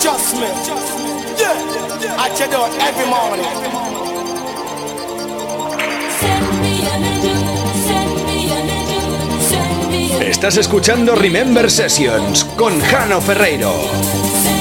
[0.00, 0.46] Just me.
[1.36, 2.24] Yeah.
[2.24, 3.78] At every morning.
[10.20, 14.57] Estás escuchando Remember Sessions con Jano Ferreiro.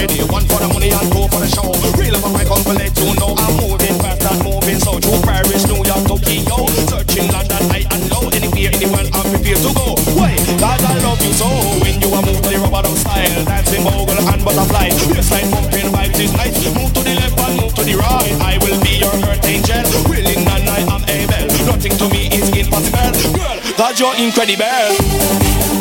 [0.00, 0.24] ready.
[0.32, 1.68] One for the money and two for the show.
[2.00, 4.96] Real up my come to let you know I'm moving fast and moving so.
[4.96, 6.56] Through Paris, New York, Tokyo,
[6.88, 8.24] searching London high and low.
[8.32, 10.00] Anywhere, anywhere, I'm prepared to go.
[10.16, 10.32] Why?
[10.56, 11.48] Cause I love you so.
[11.84, 14.88] When you are moving to the rubber style, dancing mogul and butterfly.
[15.12, 16.56] Bassline pumping, vibes is nice.
[16.72, 18.32] Move to the left and move to the right.
[18.40, 19.84] I will be your earth angel.
[20.08, 21.44] Willing and I am able.
[21.68, 23.36] Nothing to me is impossible.
[23.36, 25.79] Girl, cause you're incredible.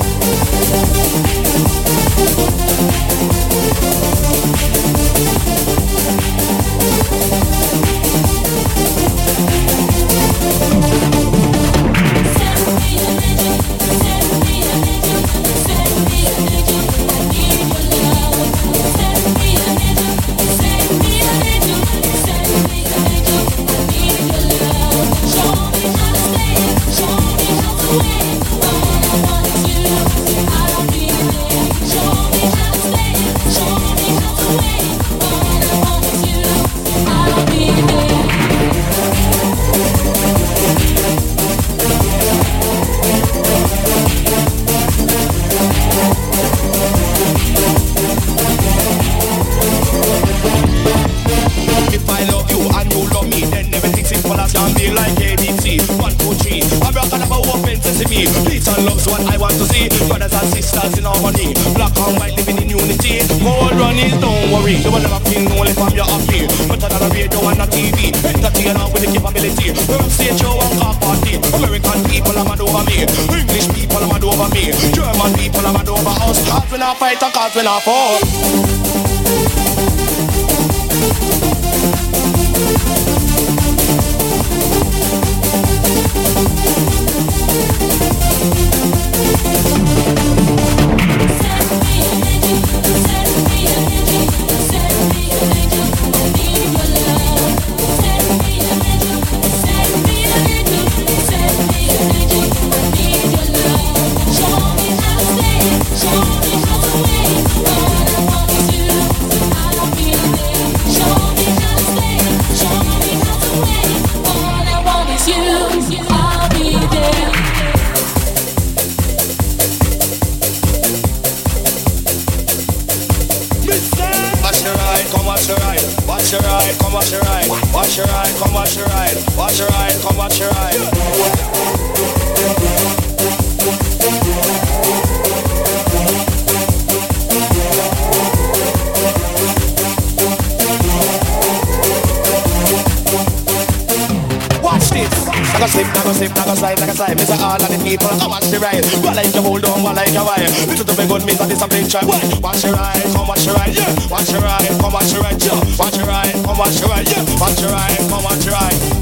[151.20, 152.06] good means that it's a big trap.
[152.42, 154.10] Watch your eye, come watch your eye, yeah.
[154.10, 155.78] Watch your eye, come watch your eye, yeah.
[155.78, 157.40] Watch your eye, come watch your eye, yeah.
[157.40, 158.99] Watch your eye, come watch your eye.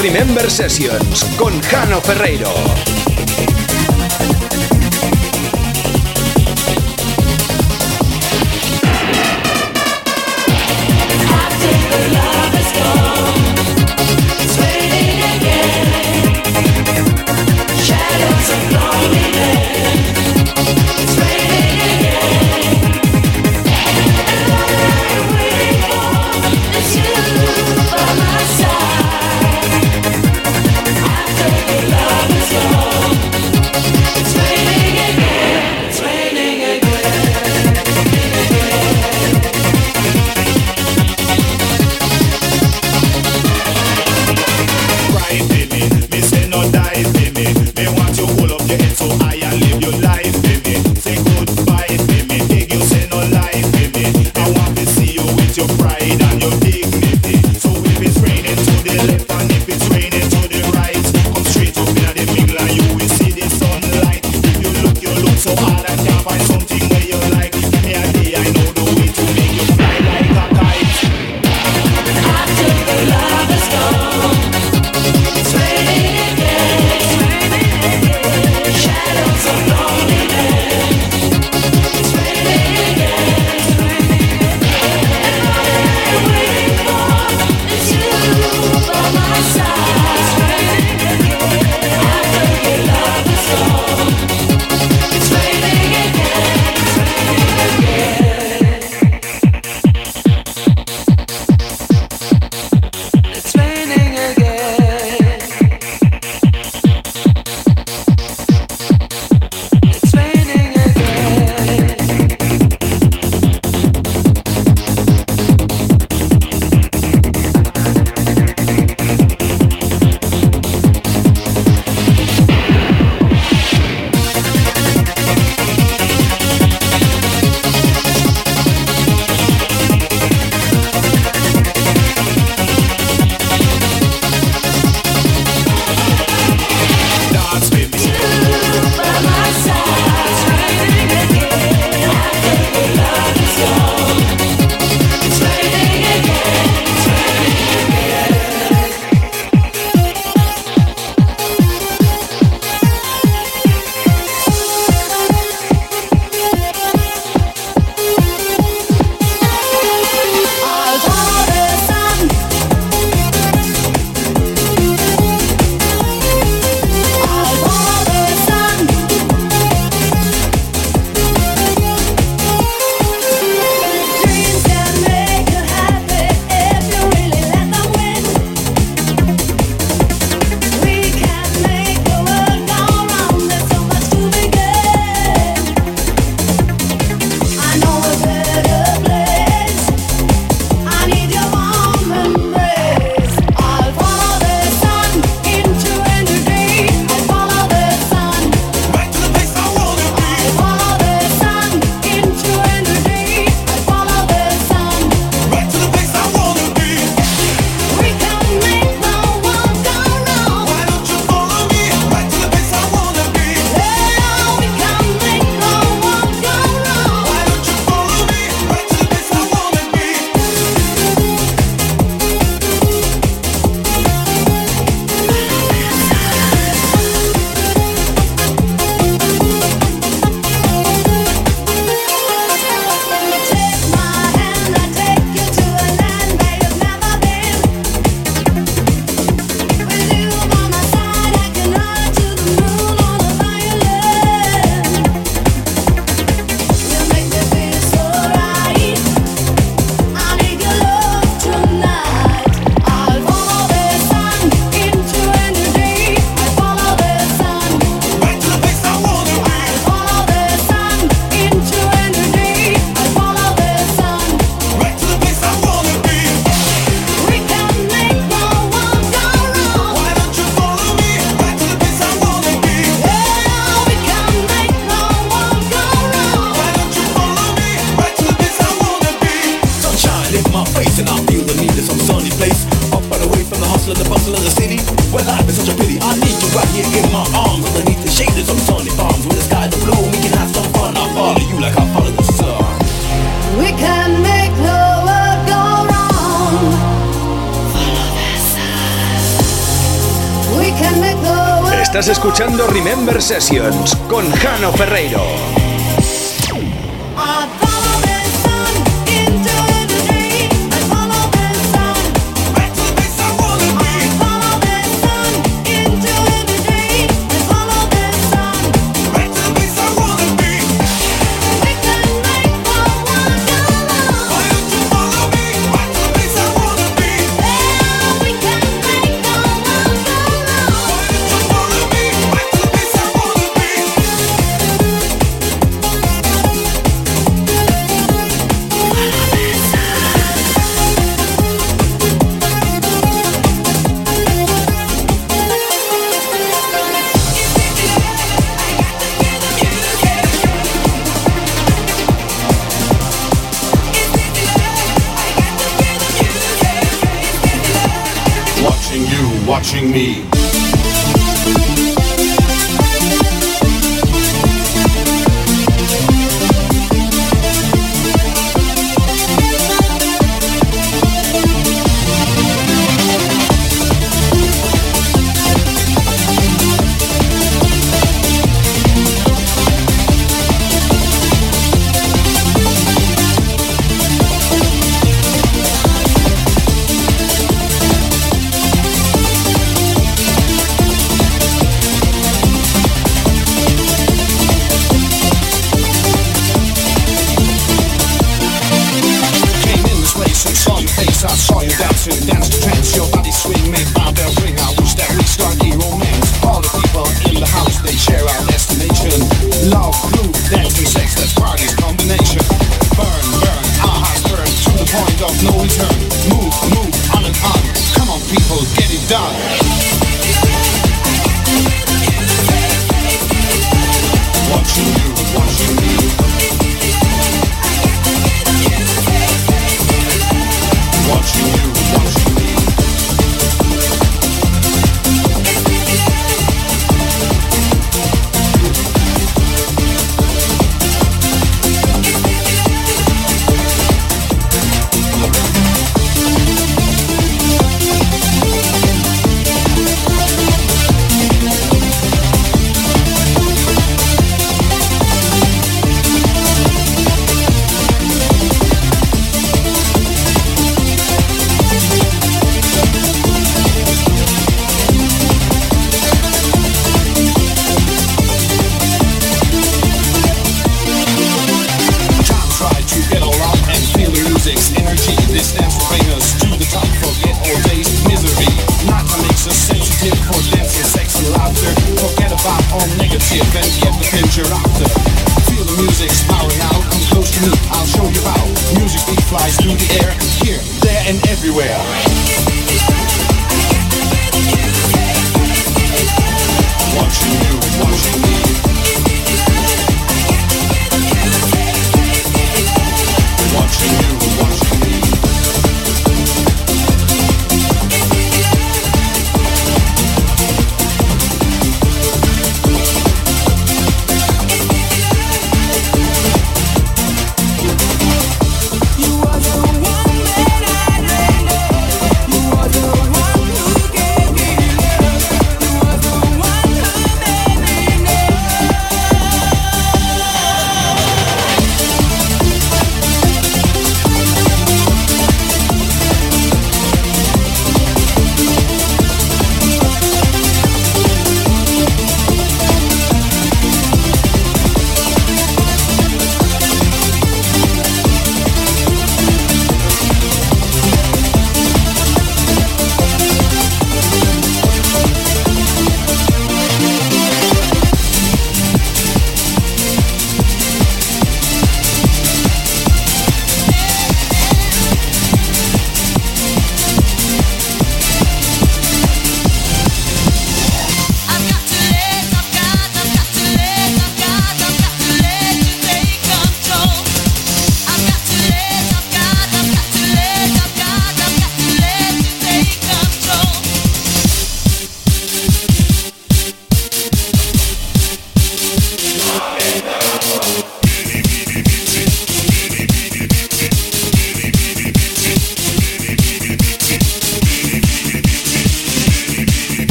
[0.00, 2.97] Remember Sessions con Jano Ferreiro.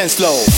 [0.00, 0.49] Dance floor.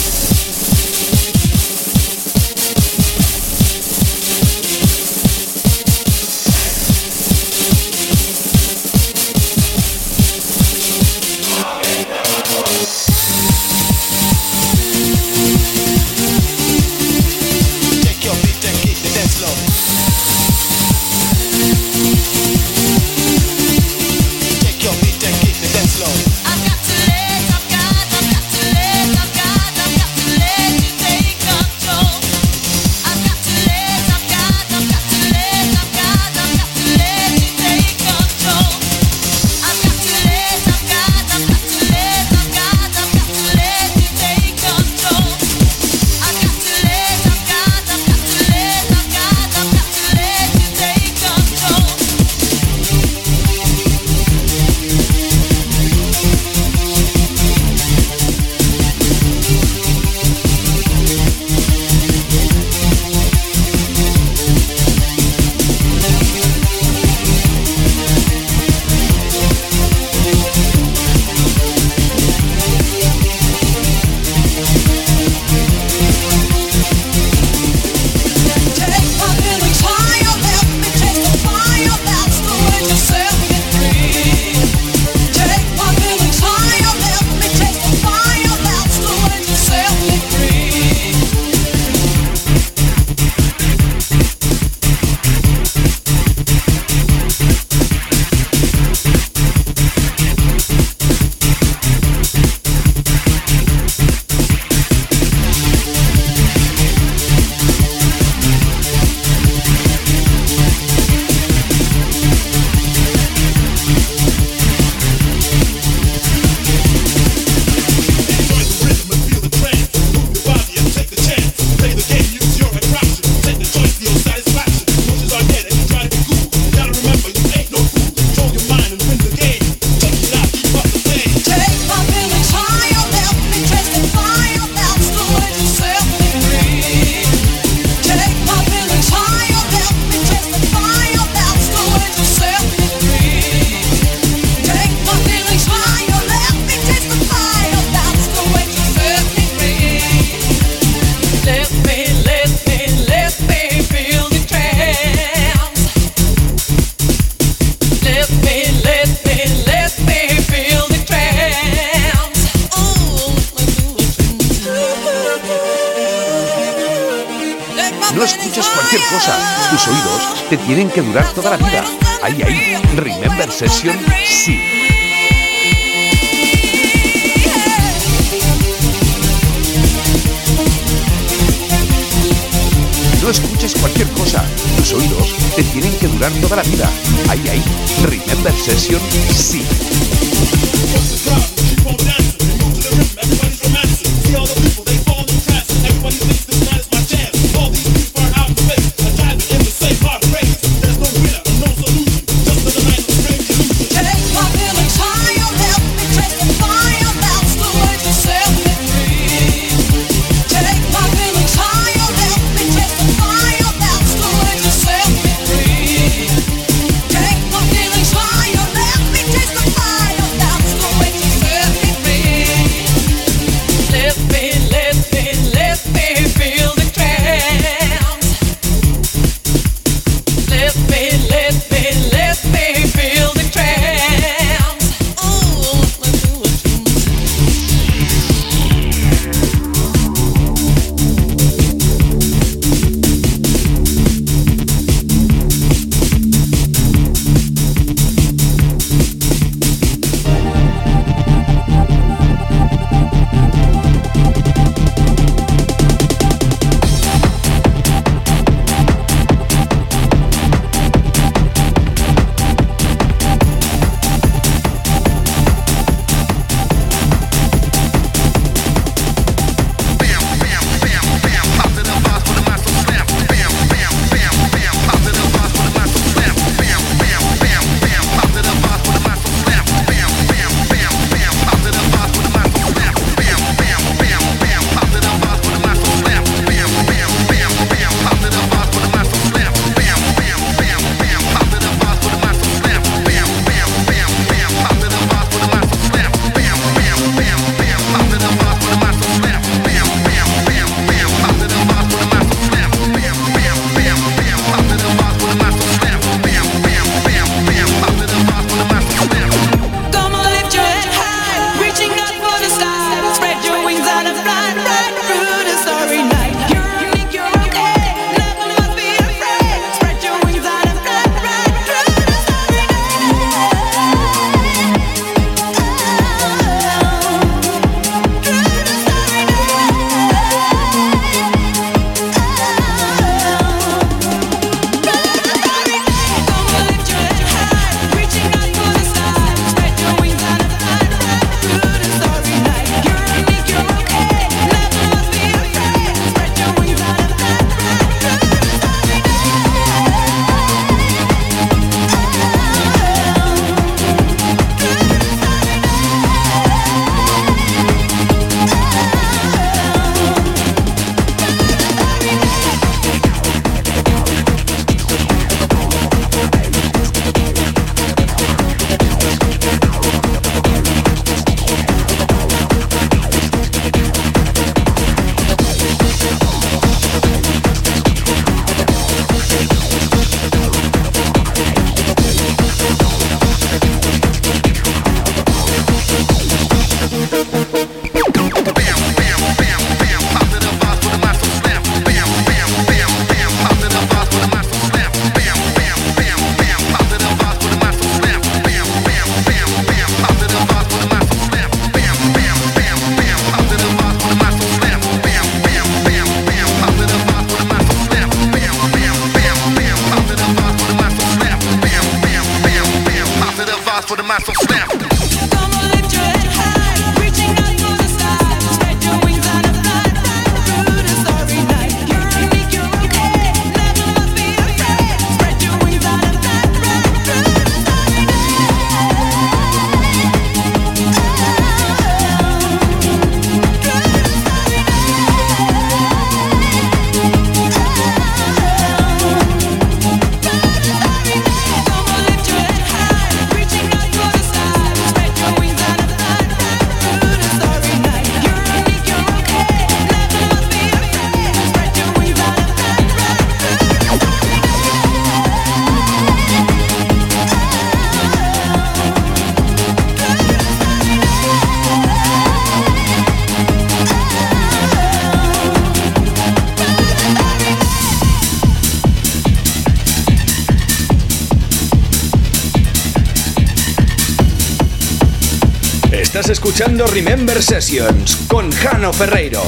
[476.72, 479.42] Escuchando Remember Sessions con Jano Ferreiro.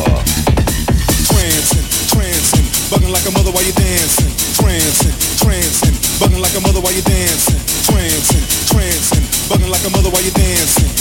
[1.27, 4.29] Trancing, trancing, bugging like a mother while you dancing.
[4.55, 7.57] Trancing, trancing, bugging like a mother while you dancing.
[7.87, 10.93] Trancing, trancing, bugging like a mother while you dancing.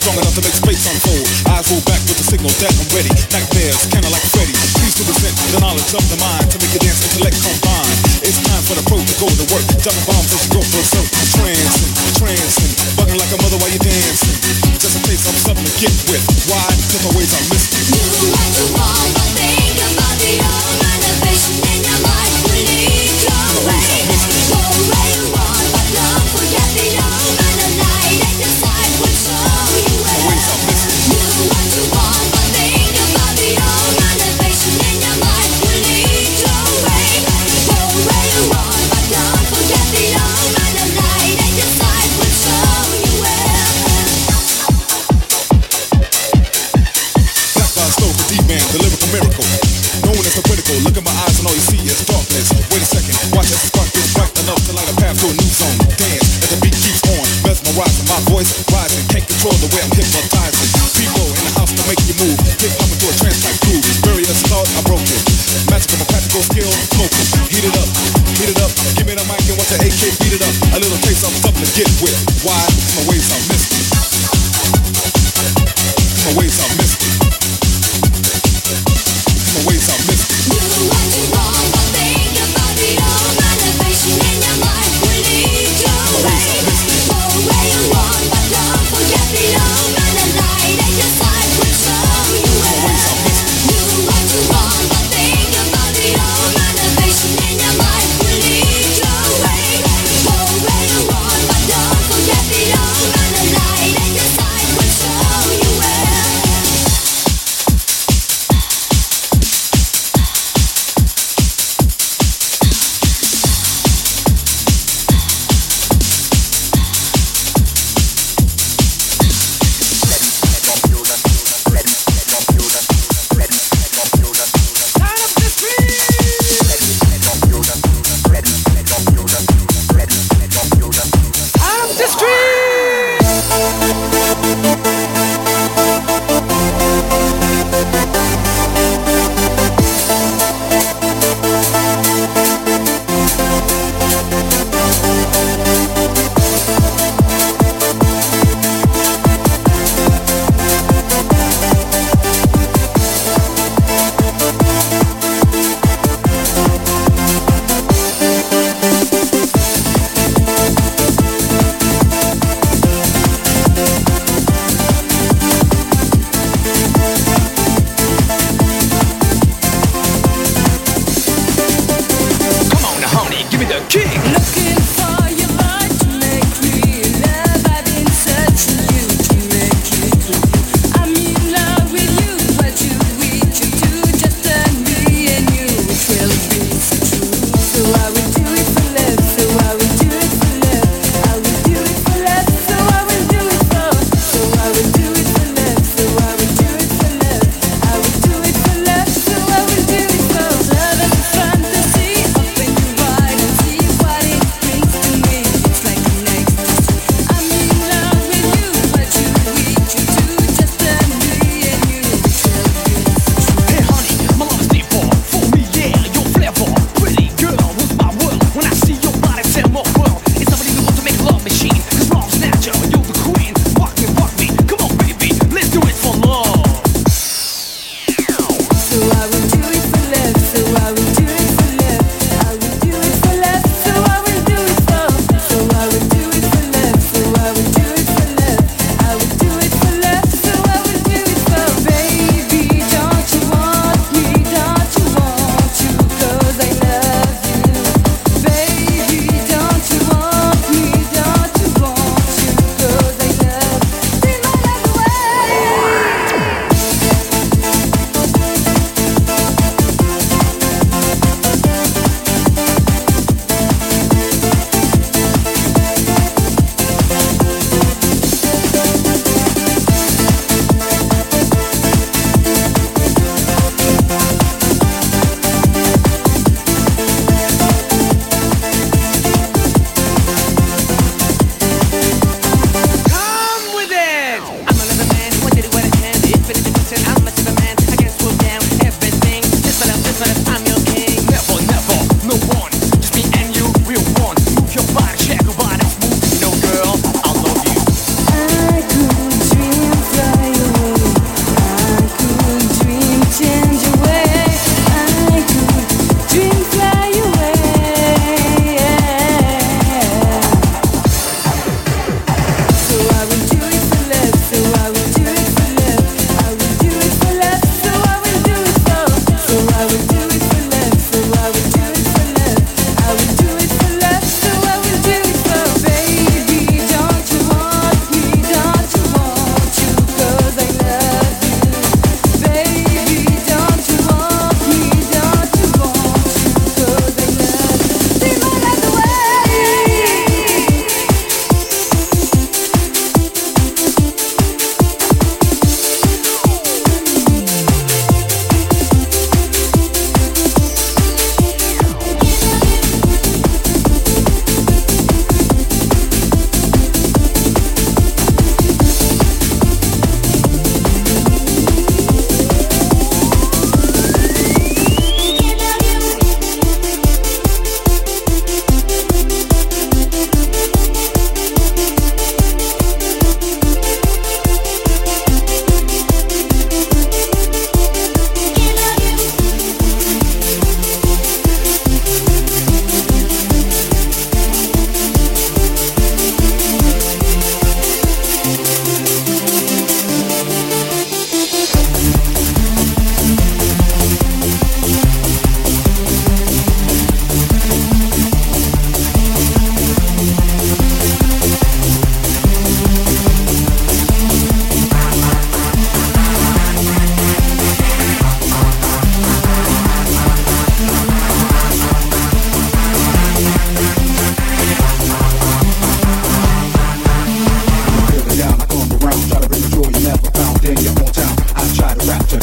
[0.00, 1.28] Strong enough to make space unfold.
[1.52, 3.12] Eyes roll back with the signal that I'm ready.
[3.36, 4.56] Nightmares, kinda like Freddy.
[4.80, 7.92] Please to present the knowledge of the mind to make your dance intellect combine.
[8.24, 9.60] It's time for the pro to go to work.
[9.76, 11.12] Jumping bombs as you go for a circle.
[11.36, 14.40] Trancing, trancing, bugging like a mother while you're dancing.
[14.80, 16.24] Just in case I'm something to get with.
[16.48, 16.64] Why?
[16.88, 17.84] Cause my ways are mystic.
[18.32, 18.50] My
[66.40, 67.28] Practical skill, smoking.
[67.52, 67.88] Heat it up,
[68.38, 68.72] heat it up.
[68.96, 70.54] Give me the mic and watch the AK beat it up.
[70.72, 72.16] A little taste of something to get with.
[72.44, 72.56] Why?
[72.96, 73.84] My ways are mystic.
[76.24, 77.29] My ways are mystic.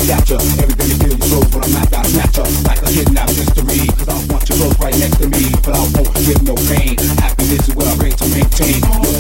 [0.08, 0.38] right at ya.
[0.62, 2.48] Everything is in your clothes when I'm not that up.
[2.64, 3.88] Like a kidnapped mystery.
[3.98, 5.52] Cause I want you close right next to me.
[5.64, 6.96] But I won't with no pain.
[7.20, 8.80] Happiness is what I'm ready to maintain.
[9.04, 9.17] Your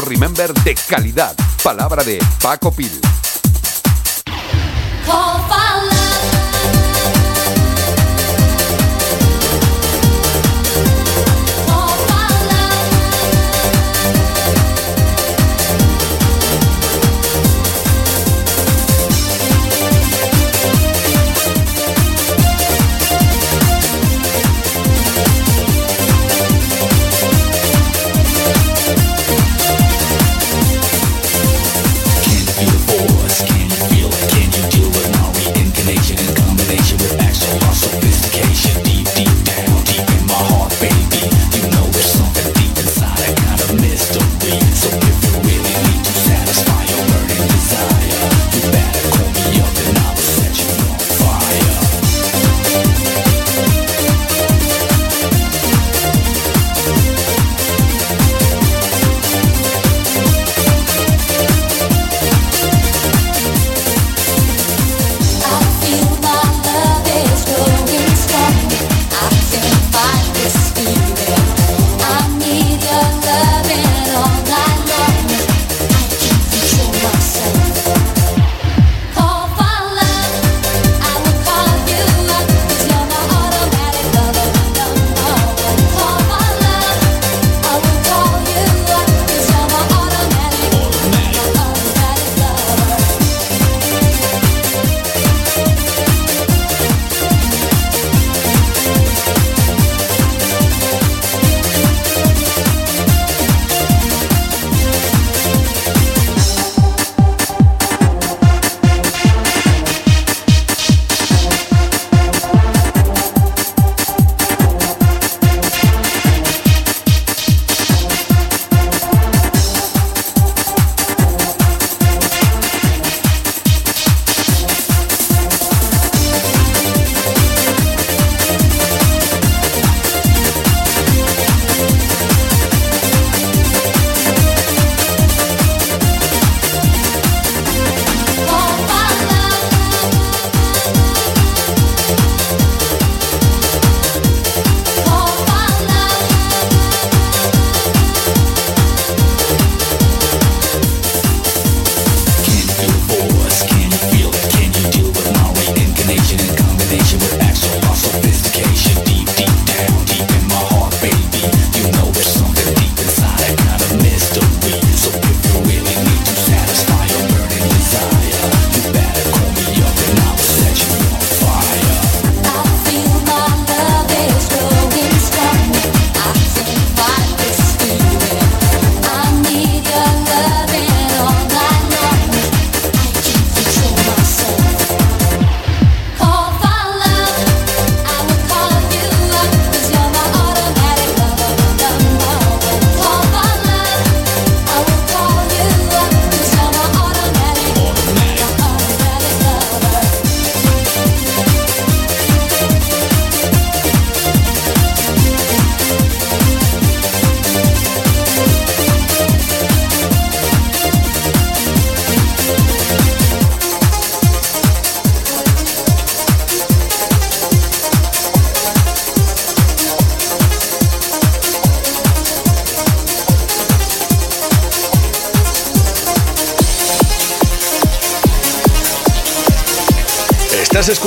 [0.00, 1.34] Remember de calidad.
[1.62, 3.00] Palabra de Paco Pil.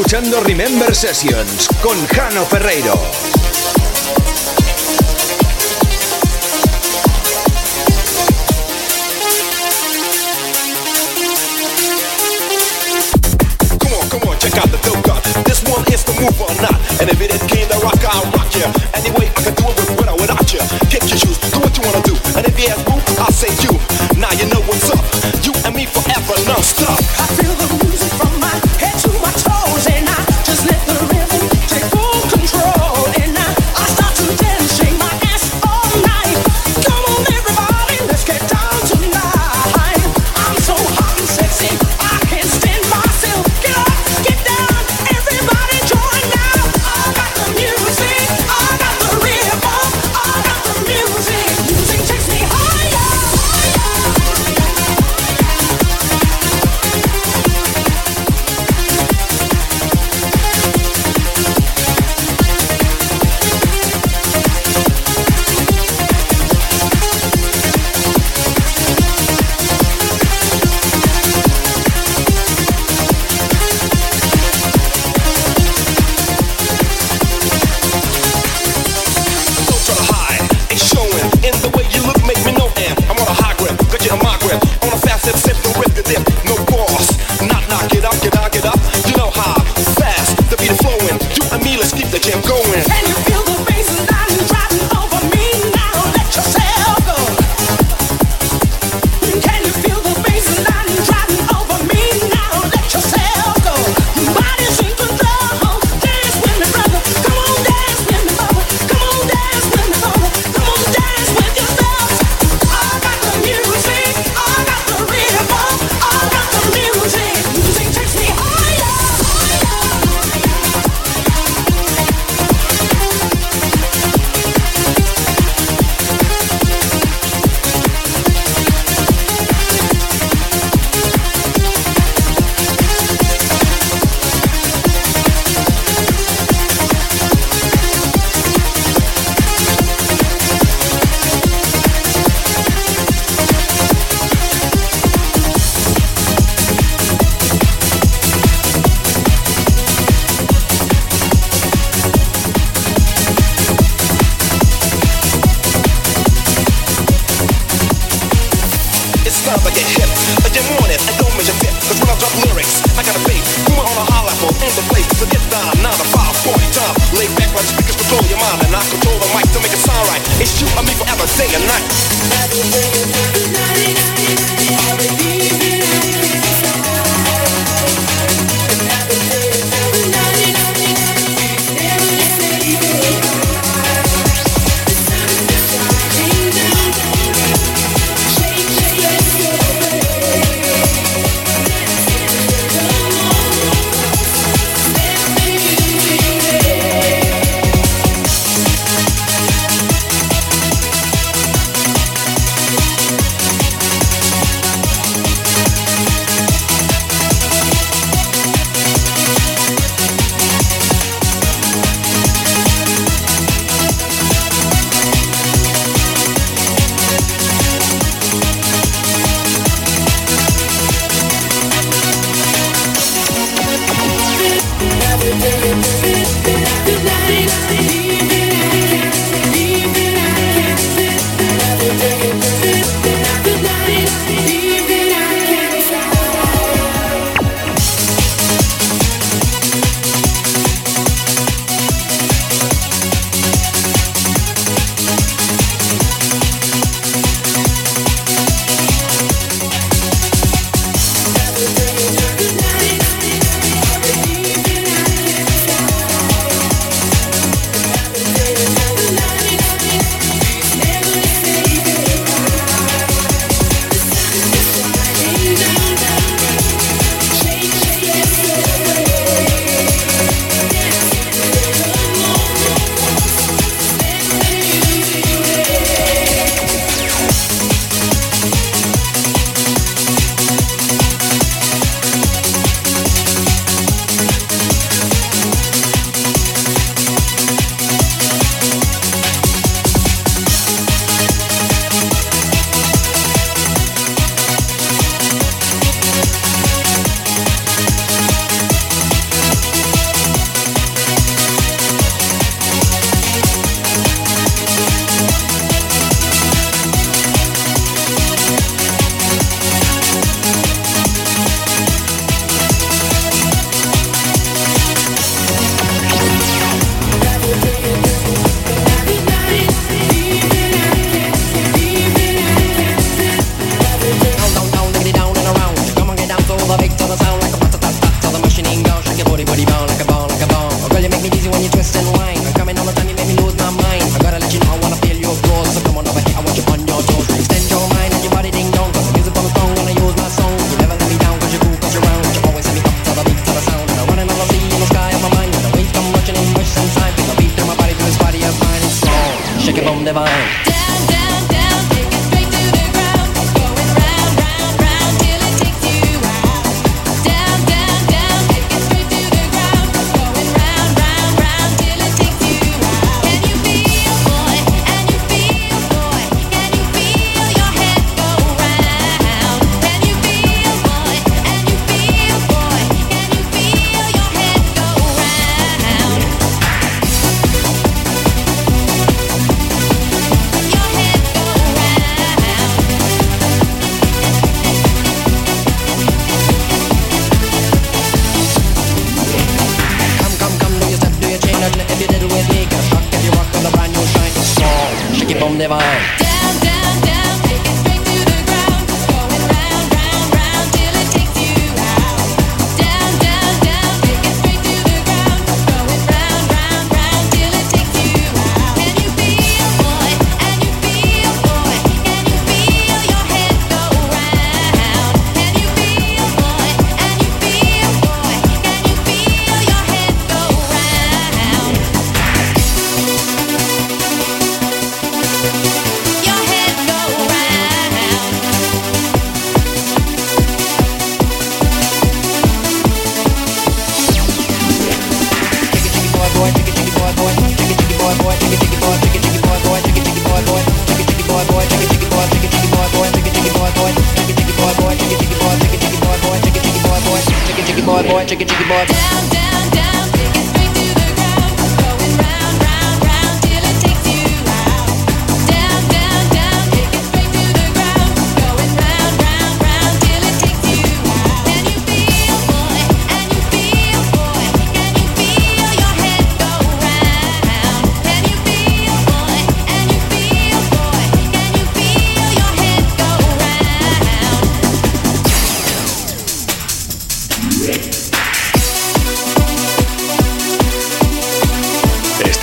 [0.08, 3.27] Escuchando Remember Sessions con Jano Ferreiro.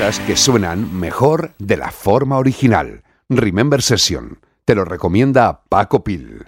[0.00, 3.02] cosas que suenan mejor de la forma original.
[3.28, 4.38] Remember Session.
[4.64, 6.46] Te lo recomienda Paco Pil.